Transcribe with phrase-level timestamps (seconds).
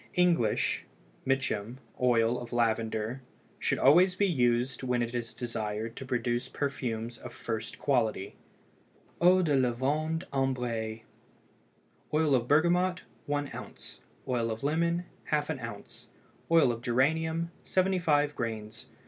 [0.15, 0.85] English
[1.27, 3.21] (Mitcham) oil of lavender
[3.59, 8.35] should always be used when it is desired to produce perfumes of first quality.
[9.21, 11.01] EAU DE LAVANDE AMBRÉE.
[12.15, 14.01] Oil of bergamot 1 oz.
[14.27, 16.07] Oil of lemon ½ oz.
[16.49, 18.87] Oil of geranium 75 grains.